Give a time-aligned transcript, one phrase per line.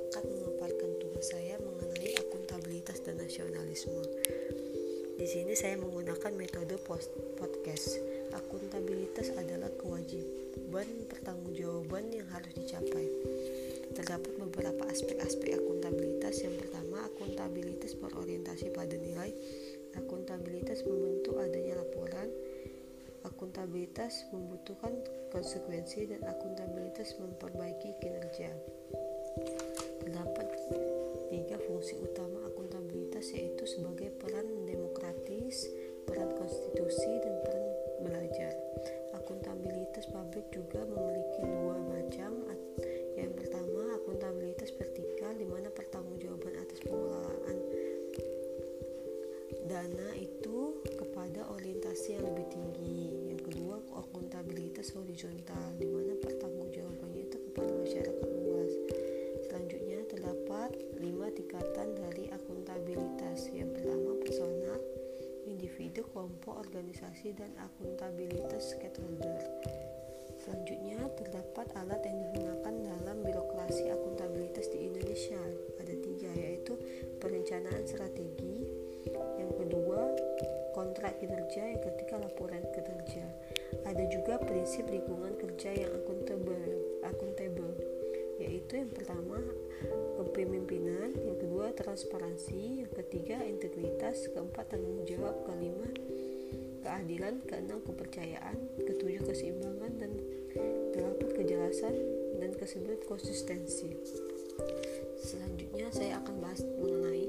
[5.25, 7.09] Di sini saya menggunakan metode post
[7.41, 7.97] podcast
[8.29, 13.09] Akuntabilitas adalah kewajiban pertanggungjawaban yang harus dicapai
[13.97, 16.45] Terdapat beberapa aspek-aspek akuntabilitas.
[16.45, 19.33] Yang pertama, akuntabilitas berorientasi pada nilai.
[19.97, 22.29] Akuntabilitas membentuk adanya laporan.
[23.25, 24.93] Akuntabilitas membutuhkan
[25.33, 28.53] konsekuensi dan akuntabilitas memperbaiki kinerja.
[61.65, 63.49] Tingkatan dari akuntabilitas.
[63.49, 64.77] Yang pertama, personal,
[65.49, 69.41] individu, kelompok, organisasi, dan akuntabilitas stakeholder.
[70.45, 75.41] Selanjutnya, terdapat alat yang digunakan dalam birokrasi akuntabilitas di Indonesia.
[75.81, 76.77] Ada tiga, yaitu
[77.17, 78.61] perencanaan strategi,
[80.75, 83.25] kontrak kinerja, yang ketiga laporan kinerja.
[83.89, 87.73] Ada juga prinsip lingkungan kerja yang akuntabel, akuntabel
[88.35, 89.39] yaitu yang pertama
[90.19, 91.34] kepemimpinan, yang
[91.65, 95.89] kedua transparansi, yang ketiga integritas, keempat tanggung jawab, kelima
[96.85, 98.53] keadilan, keenam kepercayaan,
[98.85, 99.97] ketujuh keseimbangan.
[99.97, 100.13] Dan
[100.93, 101.95] delapan kejelasan.
[102.37, 103.97] Dan kesembilan konsistensi.
[105.17, 107.25] Selanjutnya saya akan bahas mengenai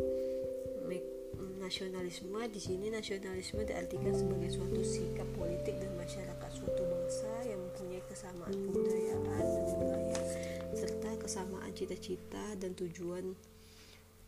[1.56, 2.36] nasionalisme.
[2.52, 8.52] Di sini nasionalisme diartikan sebagai suatu sikap politik dan masyarakat suatu bangsa yang mempunyai kesamaan
[8.52, 10.24] kebudayaan dan wilayah
[10.76, 13.34] serta kesamaan cita-cita dan tujuan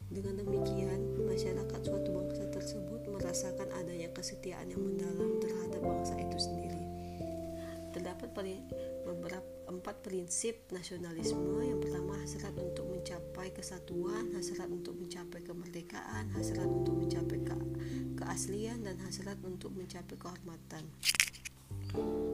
[0.09, 6.83] dengan demikian masyarakat suatu bangsa tersebut merasakan adanya kesetiaan yang mendalam terhadap bangsa itu sendiri.
[7.93, 8.31] Terdapat
[9.05, 11.61] beberapa empat prinsip nasionalisme.
[11.61, 17.57] Yang pertama hasrat untuk mencapai kesatuan hasrat untuk mencapai kemerdekaan hasrat untuk mencapai ke
[18.17, 20.85] keaslian dan hasrat untuk mencapai kehormatan.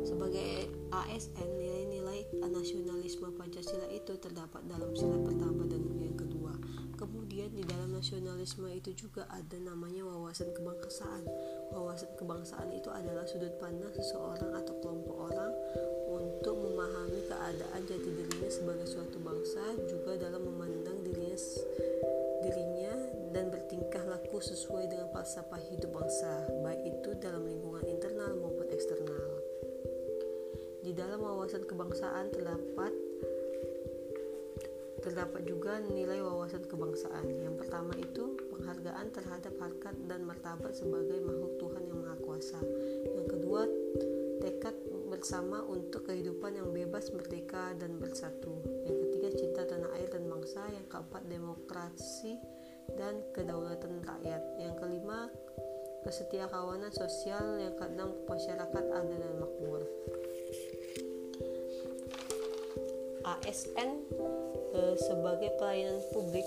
[0.03, 5.15] Sebagai ASN nilai-nilai nasionalisme Pancasila itu terdapat dalam sila
[8.05, 11.25] nasionalisme itu juga ada namanya wawasan kebangsaan.
[11.73, 15.49] Wawasan kebangsaan itu adalah sudut pandang seseorang atau kelompok orang
[16.13, 21.33] untuk memahami keadaan jati dirinya sebagai suatu bangsa juga dalam memandang dirinya
[22.45, 22.93] dirinya
[23.33, 29.33] dan bertingkah laku sesuai dengan falsafah hidup bangsa baik itu dalam lingkungan internal maupun eksternal.
[30.85, 32.93] Di dalam wawasan kebangsaan terdapat
[35.05, 37.29] terdapat juga nilai wawasan kebangsaan.
[37.29, 42.61] Yang pertama itu penghargaan terhadap harkat dan martabat sebagai makhluk Tuhan yang Maha Kuasa.
[43.13, 43.69] Yang kedua,
[44.41, 44.73] tekad
[45.13, 48.65] bersama untuk kehidupan yang bebas, merdeka, dan bersatu.
[48.89, 50.65] Yang ketiga, cinta tanah air dan bangsa.
[50.73, 52.41] Yang keempat, demokrasi
[52.97, 54.43] dan kedaulatan rakyat.
[54.57, 55.29] Yang kelima,
[56.01, 57.61] kesetia kawanan sosial.
[57.61, 59.85] Yang keenam, masyarakat adil dan makmur.
[63.25, 64.05] ASN
[64.75, 66.47] eh, sebagai pelayanan publik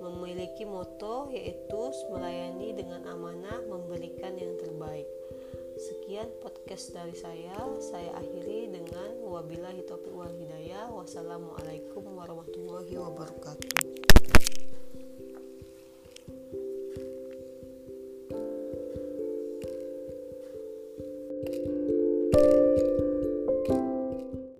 [0.00, 1.82] memiliki moto yaitu
[2.12, 5.08] melayani dengan amanah, memberikan yang terbaik.
[5.74, 7.56] Sekian podcast dari saya.
[7.82, 10.86] Saya akhiri dengan wabillahi taufiq wal hidayah.
[10.92, 14.03] Wassalamualaikum warahmatullahi wabarakatuh.